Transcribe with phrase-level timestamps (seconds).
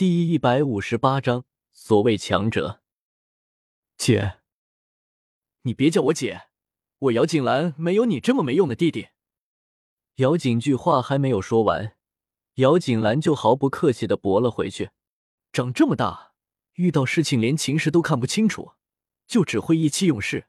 [0.00, 2.80] 第一百五十八章，所谓强者。
[3.98, 4.38] 姐，
[5.60, 6.44] 你别叫我姐，
[7.00, 9.08] 我姚锦兰没有你这么没用的弟弟。
[10.14, 11.98] 姚锦句话还没有说完，
[12.54, 14.92] 姚锦兰就毫不客气的驳了回去。
[15.52, 16.32] 长这么大，
[16.76, 18.72] 遇到事情连情势都看不清楚，
[19.26, 20.48] 就只会意气用事。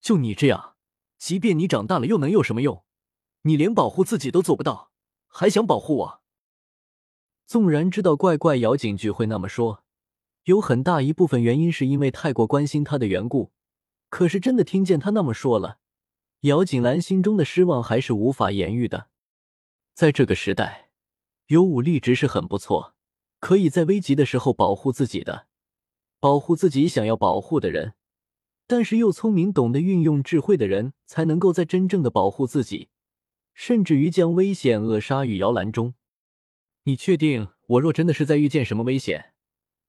[0.00, 0.76] 就你这样，
[1.18, 2.82] 即便你长大了，又能有什么用？
[3.42, 4.90] 你连保护自己都做不到，
[5.26, 6.22] 还想保护我？
[7.46, 9.84] 纵然知道怪怪姚景句会那么说，
[10.44, 13.52] 有很大一部分原因是因为太过关心他的缘故，
[14.10, 15.78] 可是真的听见他那么说了，
[16.40, 19.06] 姚景兰心中的失望还是无法言喻的。
[19.94, 20.90] 在这个时代，
[21.46, 22.94] 有武力值是很不错，
[23.38, 25.46] 可以在危急的时候保护自己的，
[26.18, 27.94] 保护自己想要保护的人，
[28.66, 32.88] 但是又聪明懂得运用智慧的人，才能够在真正的保护自己，
[33.54, 35.94] 甚至于将危险扼杀于摇篮中。
[36.88, 39.32] 你确定我若真的是在遇见什么危险，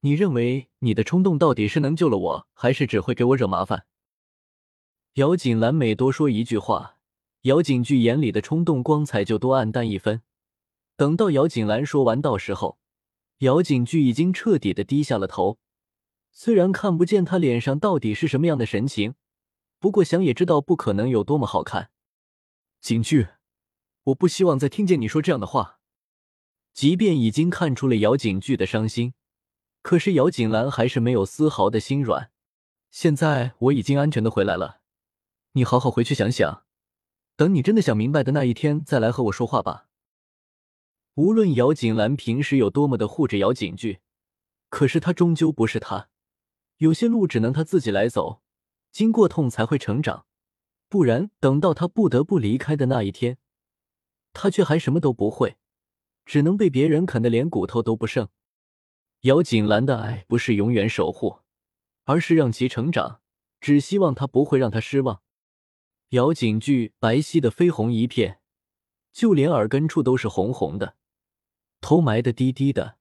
[0.00, 3.84] 你认为你的冲动到底是能救了我，还是只会给我惹麻烦？
[5.14, 6.96] 姚锦兰每多说一句话，
[7.42, 10.22] 姚景句眼里的冲动光彩就多暗淡一分。
[10.96, 12.78] 等到姚锦兰说完到时候，
[13.40, 15.58] 姚景句已经彻底的低下了头。
[16.32, 19.14] 虽然看不见他脸上到底是什么样的神情，
[19.78, 21.90] 不过想也知道不可能有多么好看。
[22.80, 23.26] 景句，
[24.04, 25.77] 我不希望再听见你说这样的话。
[26.72, 29.14] 即便已经看出了姚景句的伤心，
[29.82, 32.30] 可是姚景兰还是没有丝毫的心软。
[32.90, 34.80] 现在我已经安全的回来了，
[35.52, 36.64] 你好好回去想想，
[37.36, 39.88] 等你真的想明白的那一天再来和我说话吧。
[41.14, 44.00] 无论姚景兰平时有多么的护着姚景句，
[44.68, 46.08] 可是他终究不是他，
[46.76, 48.40] 有些路只能他自己来走，
[48.92, 50.26] 经过痛才会成长，
[50.88, 53.38] 不然等到他不得不离开的那一天，
[54.32, 55.56] 他却还什么都不会。
[56.28, 58.28] 只能被别人啃得连骨头都不剩。
[59.22, 61.38] 姚锦兰的爱不是永远守护，
[62.04, 63.22] 而是让其成长。
[63.60, 65.22] 只希望他不会让他失望。
[66.10, 68.40] 姚景句白皙的绯红一片，
[69.10, 70.96] 就连耳根处都是红红的，
[71.80, 72.98] 头埋的低低的，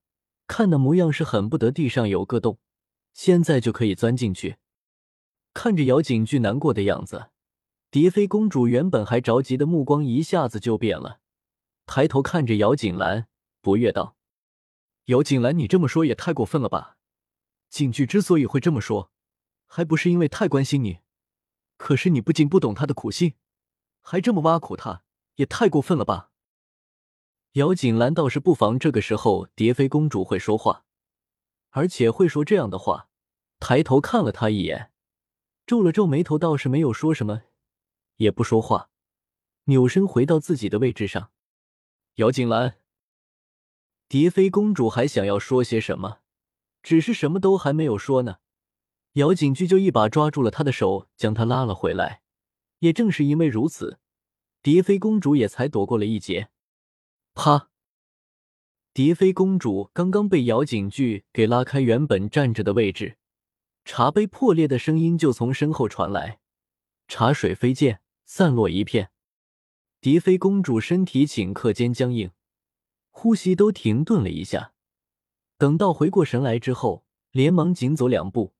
[0.48, 2.58] 看那模样是恨不得地上有个洞，
[3.14, 4.56] 现在就可以钻进去。
[5.54, 7.28] 看着姚景句难过的样子，
[7.92, 11.20] 蝶妃公主原本还着急的目光一下子就变了。
[11.88, 13.28] 抬头看着姚锦兰，
[13.62, 14.18] 不悦道
[15.06, 16.98] ：“姚锦兰，你这么说也太过分了吧？
[17.70, 19.10] 景句之所以会这么说，
[19.66, 21.00] 还不是因为太关心你？
[21.78, 23.36] 可是你不仅不懂他的苦心，
[24.02, 25.04] 还这么挖苦他，
[25.36, 26.30] 也太过分了吧？”
[27.54, 30.84] 姚锦兰倒是不妨这个时候蝶妃公主会说话，
[31.70, 33.08] 而且会说这样的话，
[33.60, 34.92] 抬头看了他一眼，
[35.66, 37.44] 皱了皱眉头，倒是没有说什么，
[38.18, 38.90] 也不说话，
[39.64, 41.32] 扭身回到自己的位置上。
[42.18, 42.80] 姚锦兰，
[44.08, 46.22] 蝶妃公主还想要说些什么，
[46.82, 48.38] 只是什么都还没有说呢，
[49.14, 52.24] 姚景句就一把抓住了她的手，将她拉了回来。
[52.80, 54.00] 也正是因为如此，
[54.64, 56.50] 蝶妃公主也才躲过了一劫。
[57.36, 57.70] 啪！
[58.96, 63.20] 蝶妃公主刚刚被姚景句给拉开原本站着的位置，
[63.86, 66.40] 茶杯破裂的声音就从身后传来，
[67.08, 69.12] 茶水飞溅，散落一片。
[70.00, 72.32] 蝶妃公主身体顷刻间僵硬，
[73.10, 74.74] 呼吸都停顿了一下。
[75.58, 78.54] 等到回过神来之后，连忙紧走两步，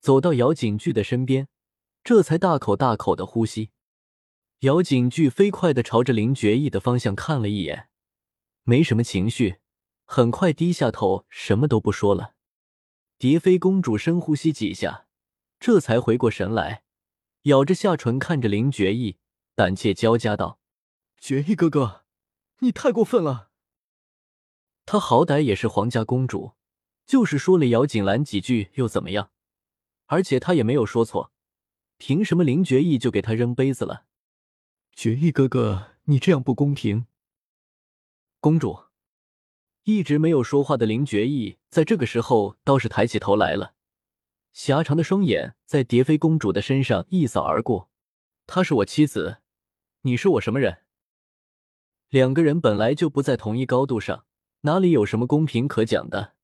[0.00, 1.48] 走到姚景句的身边，
[2.02, 3.70] 这才大口大口的呼吸。
[4.60, 7.90] 姚景句飞快的朝着林觉意的方向看了一眼，
[8.62, 9.56] 没什么情绪，
[10.06, 12.34] 很快低下头，什么都不说了。
[13.18, 15.06] 蝶妃公主深呼吸几下，
[15.60, 16.84] 这才回过神来，
[17.42, 19.18] 咬着下唇看着林觉意。
[19.56, 20.58] 胆怯交加道
[21.16, 22.04] ：“绝意哥哥，
[22.58, 23.50] 你太过分了。
[24.84, 26.54] 她好歹也是皇家公主，
[27.06, 29.30] 就是说了姚锦兰几句又怎么样？
[30.06, 31.32] 而且她也没有说错，
[31.98, 34.06] 凭什么林绝意就给她扔杯子了？
[34.92, 37.06] 绝意哥哥，你这样不公平。
[38.40, 38.86] 公主
[39.84, 43.74] 一直没有说话的林觉意，在这个时候倒是抬起头来了，
[44.52, 47.88] 狭长的双眼在蝶妃公主的身上一扫而过。
[48.48, 49.38] 她是我妻子。
[50.06, 50.82] 你是我什么人？
[52.10, 54.26] 两个人本来就不在同一高度上，
[54.60, 56.34] 哪里有什么公平可讲的？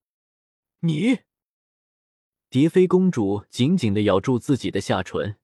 [0.78, 1.18] 你，
[2.48, 5.36] 蝶妃公主紧紧的咬住自己的下唇，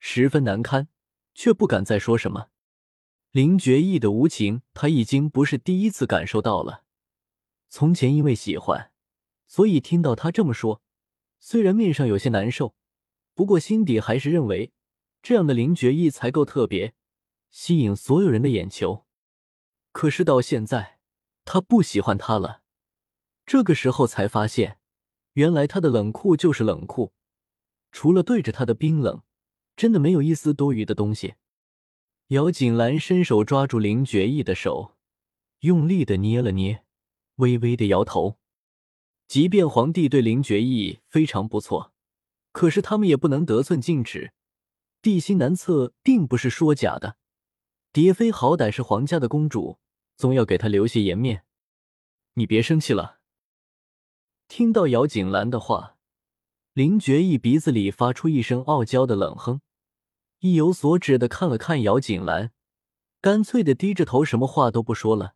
[0.00, 0.88] 十分难堪，
[1.34, 2.48] 却不敢再说什么。
[3.30, 6.82] 林觉意的无情，她已经不是第一次感受到了。
[7.68, 8.90] 从前因为喜欢，
[9.46, 10.82] 所以听到他这么说，
[11.38, 12.74] 虽然面上有些难受，
[13.34, 14.72] 不过心底还是认为
[15.22, 16.94] 这样的林觉意才够特别。
[17.50, 19.06] 吸引所有人的眼球，
[19.92, 20.98] 可是到现在，
[21.44, 22.62] 他不喜欢他了。
[23.44, 24.78] 这个时候才发现，
[25.34, 27.12] 原来他的冷酷就是冷酷，
[27.92, 29.22] 除了对着他的冰冷，
[29.76, 31.34] 真的没有一丝多余的东西。
[32.28, 34.96] 姚锦兰伸手抓住林觉意的手，
[35.60, 36.84] 用力的捏了捏，
[37.36, 38.38] 微微的摇头。
[39.28, 41.92] 即便皇帝对林觉意非常不错，
[42.52, 44.32] 可是他们也不能得寸进尺。
[45.00, 47.16] 地心难测，并不是说假的。
[47.96, 49.78] 蝶妃好歹是皇家的公主，
[50.18, 51.44] 总要给她留些颜面。
[52.34, 53.20] 你别生气了。
[54.48, 55.96] 听到姚锦兰的话，
[56.74, 59.62] 林觉意鼻子里发出一声傲娇的冷哼。
[60.40, 62.52] 意有所指的看了看姚锦兰，
[63.22, 65.32] 干脆的低着头，什么话都不说了。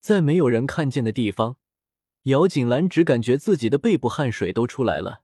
[0.00, 1.58] 在没有人看见的地方，
[2.24, 5.22] 姚锦兰只感觉自己的背部汗水都出来了。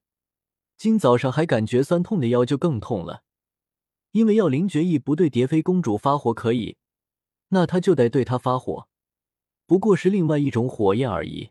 [0.77, 3.25] 今早上还感觉酸痛的腰就更痛了，
[4.15, 6.77] 因为要林觉意不对蝶妃公主发火可以，
[7.49, 8.87] 那他就得对她发火，
[9.67, 11.51] 不过是另外一种火焰而已。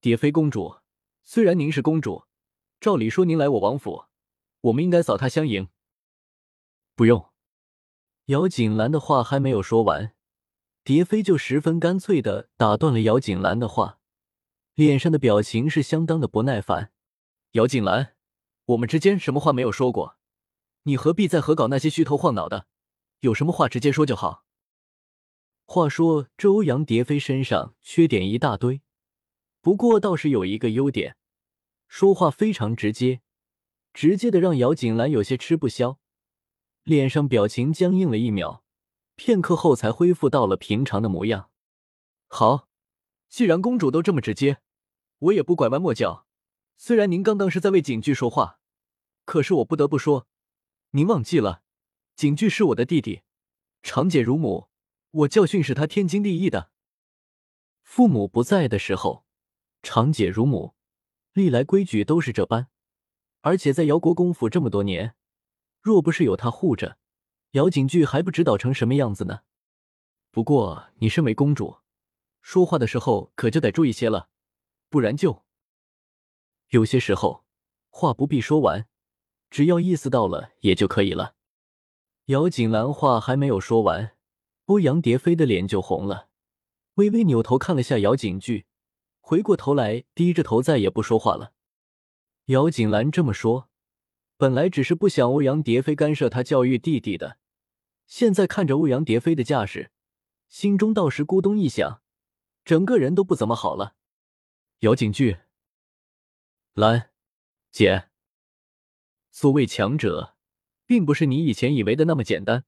[0.00, 0.76] 蝶妃公主，
[1.24, 2.26] 虽然您是公主，
[2.78, 4.04] 照理说您来我王府，
[4.60, 5.66] 我们应该扫她相迎。
[6.94, 7.28] 不用，
[8.26, 10.14] 姚锦兰的话还没有说完，
[10.84, 13.98] 蝶妃就十分干脆的打断了姚锦兰的话，
[14.74, 16.92] 脸上的表情是相当的不耐烦。
[17.52, 18.14] 姚锦兰，
[18.66, 20.16] 我们之间什么话没有说过？
[20.84, 22.66] 你何必在和搞那些虚头晃脑的？
[23.20, 24.44] 有什么话直接说就好。
[25.64, 28.82] 话说这欧阳蝶妃身上缺点一大堆，
[29.62, 31.16] 不过倒是有一个优点，
[31.88, 33.22] 说话非常直接，
[33.94, 35.98] 直接的让姚锦兰有些吃不消。
[36.82, 38.62] 脸上表情僵硬了一秒，
[39.14, 41.48] 片刻后才恢复到了平常的模样。
[42.28, 42.68] 好，
[43.30, 44.58] 既然公主都这么直接，
[45.18, 46.26] 我也不拐弯抹角。
[46.76, 48.60] 虽然您刚刚是在为景句说话，
[49.24, 50.26] 可是我不得不说，
[50.96, 51.64] 您忘记了，
[52.14, 53.22] 景句是我的弟弟，
[53.82, 54.68] 长姐如母，
[55.10, 56.70] 我教训是他天经地义的。
[57.82, 59.26] 父母不在的时候，
[59.82, 60.76] 长姐如母，
[61.32, 62.68] 历来规矩都是这般，
[63.40, 65.16] 而且在姚国公府这么多年。
[65.80, 66.96] 若不是有他护着，
[67.50, 69.40] 姚景句还不知道成什么样子呢。
[70.30, 71.78] 不过你身为公主，
[72.40, 74.28] 说话的时候可就得注意些了，
[74.88, 75.44] 不然就
[76.68, 77.44] 有些时候
[77.88, 78.86] 话不必说完，
[79.54, 81.36] 只要意思到了也就可以了。
[82.24, 84.16] 姚锦兰话还没有说完，
[84.64, 86.28] 欧阳蝶飞的脸就红了，
[86.94, 88.66] 微微扭头看了下姚景句，
[89.20, 91.52] 回过头来低着头再也不说话了。
[92.46, 93.68] 姚锦兰这么说。
[94.36, 97.38] 本来只是不想欧阳蝶飞干涉他教育弟弟的，
[98.08, 99.92] 现在看着欧阳蝶飞的架势，
[100.48, 102.02] 心中倒是咕咚一响，
[102.64, 103.94] 整个人都不怎么好了。
[104.80, 105.38] 姚景句，
[106.72, 107.10] 兰
[107.70, 108.08] 姐，
[109.34, 110.36] 所谓强者，
[110.86, 112.64] 并不是你以前以为的那么简单。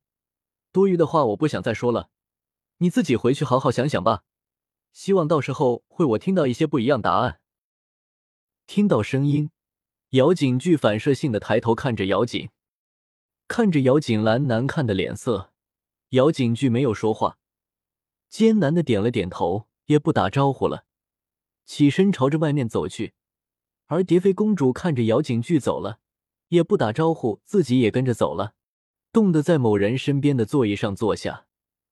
[0.73, 2.11] 多余的话我不想再说了，
[2.79, 4.25] 你自己回去好好想想吧。
[4.93, 7.41] 希望到时候会我听到一些不一样答案。
[8.67, 9.53] 听到声音。
[10.11, 12.49] 姚景巨反射性的抬头看着姚景，
[13.47, 15.53] 看着姚景兰难看的脸色，
[16.11, 17.39] 姚景巨没有说话，
[18.29, 20.85] 艰难的点了点头，也不打招呼了，
[21.65, 23.15] 起身朝着外面走去。
[23.87, 26.01] 而蝶妃公主看着姚景巨走了，
[26.49, 28.55] 也不打招呼，自己也跟着走了，
[29.13, 31.47] 冻得在某人身边的座椅上坐下，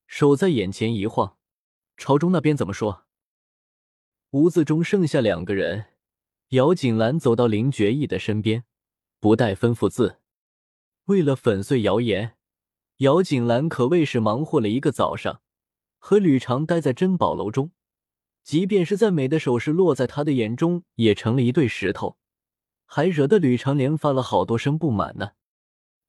[0.07, 1.37] 手在眼前一晃。
[1.97, 3.05] 朝中那边怎么说？
[4.31, 5.87] 屋子中剩下两个人。
[6.49, 8.65] 姚锦兰走到林觉意的身边，
[9.19, 10.21] 不带吩咐字。
[11.07, 12.37] 为了粉碎谣言，
[12.99, 15.41] 姚锦兰可谓是忙活了一个早上。
[15.99, 17.73] 和吕长待在珍宝楼中，
[18.43, 22.19] 即便是再美的首饰落在他的眼中，也成了一对石头，
[22.87, 25.33] 还惹得吕长连发了好多声不满呢。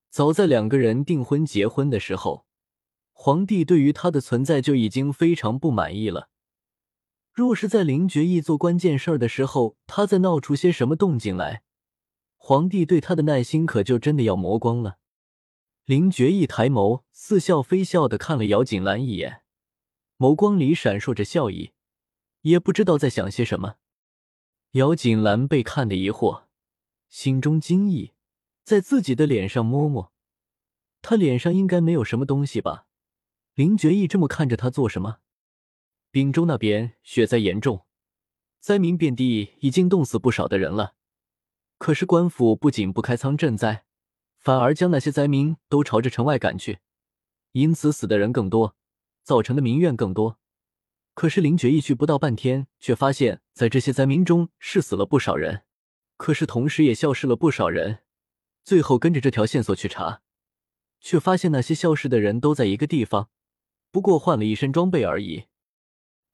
[0.10, 2.46] 早在两个人订婚结婚的时候，
[3.12, 6.30] 皇帝对于他的存在就已经非常不满意了。
[7.34, 11.64] 若是在林觉意做关键事儿的时候，他再闹出些什么动静来，
[12.38, 15.00] 皇帝对他的耐心可就真的要磨光了。
[15.84, 19.42] 林觉意抬眸，似笑非笑的看了姚锦兰一眼，
[20.18, 21.74] 眸光里闪烁着笑意，
[22.42, 23.76] 也不知道在想些什么。
[24.72, 26.45] 姚锦兰被看的疑惑，
[27.18, 28.12] 心中惊异，
[28.66, 30.12] 在自己的脸上摸摸，
[31.02, 32.88] 他脸上应该没有什么东西吧？
[33.54, 35.20] 林觉意这么看着他做什么？
[36.12, 37.86] 滨州那边雪灾严重，
[38.60, 40.96] 灾民遍地，已经冻死不少的人了。
[41.78, 43.86] 可是官府不仅不开仓赈灾，
[44.38, 46.80] 反而将那些灾民都朝着城外赶去，
[47.54, 48.76] 因此死的人更多，
[49.24, 50.38] 造成的民怨更多。
[51.14, 55.64] 可是林觉一去不到半天，却发现，在这些灾民中是死了不少人，
[56.18, 58.00] 可是同时也消失了不少人。
[58.64, 60.22] 最后跟着这条线索去查，
[61.00, 63.30] 却发现那些消失的人都在一个地方，
[63.92, 65.46] 不过换了一身装备而已。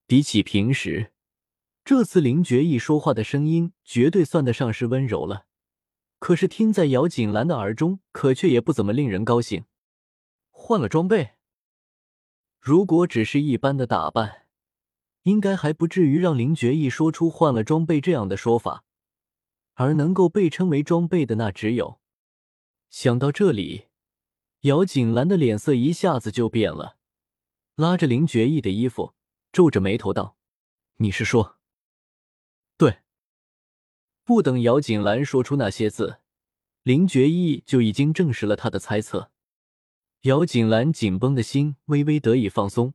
[0.08, 1.12] 比起平时，
[1.84, 5.46] 这次林觉义说话的声音绝对算得上是温柔了，
[6.20, 9.66] 可是听在姚锦兰的耳中，可却也不怎么令人高兴。
[10.52, 11.32] 换了装备，
[12.60, 14.46] 如果只是一般的打扮，
[15.24, 18.86] 应该还不至于让林觉义说出换了装备这样的说法。
[19.74, 22.00] 而能够被称为装备的，那只有……
[22.90, 23.88] 想到这里，
[24.62, 26.98] 姚锦兰的脸色一下子就变了，
[27.76, 29.14] 拉着林觉义的衣服，
[29.52, 30.38] 皱着眉头道
[30.98, 31.58] ：“你是说？”
[32.78, 33.00] 对。
[34.24, 36.20] 不等姚锦兰说出那些字，
[36.84, 39.32] 林觉义就已经证实了他的猜测。
[40.22, 42.94] 姚锦兰紧绷的心微微得以放松。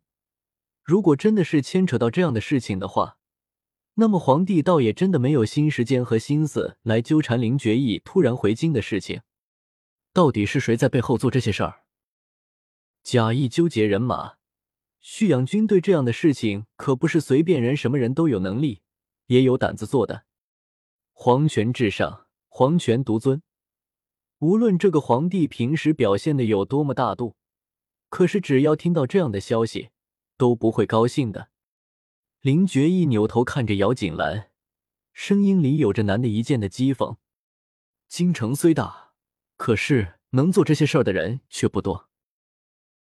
[0.84, 3.18] 如果真的是牵扯到这样的事情的话，
[3.98, 9.22] 那么皇帝倒也真的没有新时间和心思来纠缠林觉义突然回京的事情。
[10.12, 11.84] 到底是谁在背后做这些事儿？
[13.02, 14.34] 假意纠结人马，
[15.00, 18.82] 蓄养军队这样的事情，可不是随便人什么人都有能力
[19.28, 20.24] 也有胆子做的。
[21.12, 23.42] 皇权至上，皇权独尊。
[24.40, 27.36] 无论这个皇帝平时表现的有多么大度，
[28.10, 29.88] 可是只要听到这样的消息，
[30.36, 31.48] 都不会高兴的。
[32.46, 34.50] 林觉一扭头看着姚锦兰，
[35.12, 37.16] 声音里有着难得一见的讥讽
[38.06, 39.14] ：“京城虽大，
[39.56, 42.08] 可是能做这些事儿的人却不多。